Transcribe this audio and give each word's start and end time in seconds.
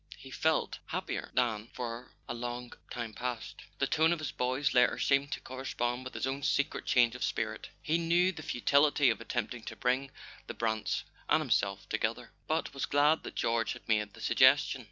He 0.17 0.31
felt 0.31 0.79
hap¬ 0.91 1.05
pier 1.05 1.29
than 1.35 1.67
for 1.73 2.13
a 2.27 2.33
long 2.33 2.73
time 2.89 3.13
past: 3.13 3.61
the 3.77 3.85
tone 3.85 4.11
of 4.11 4.17
his 4.17 4.31
boy's 4.31 4.73
letter 4.73 4.97
seemed 4.97 5.31
to 5.33 5.39
correspond 5.39 6.03
with 6.05 6.15
his 6.15 6.25
own 6.25 6.41
secret 6.41 6.87
change 6.87 7.13
of 7.13 7.23
spirit. 7.23 7.69
He 7.83 7.99
knew 7.99 8.31
the 8.31 8.41
futility 8.41 9.11
of 9.11 9.21
attempting 9.21 9.61
to 9.65 9.75
bring 9.75 10.09
the 10.47 10.55
Brants 10.55 11.03
and 11.29 11.39
himself 11.39 11.87
together, 11.87 12.31
but 12.47 12.73
was 12.73 12.87
glad 12.87 13.21
that 13.21 13.35
George 13.35 13.73
had 13.73 13.87
made 13.87 14.15
the 14.15 14.21
suggestion. 14.21 14.79